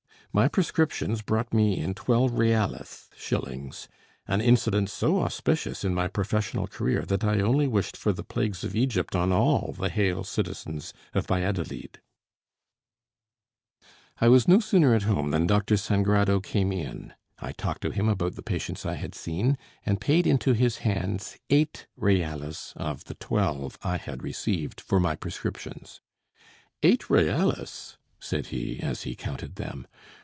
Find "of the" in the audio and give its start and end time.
22.77-23.15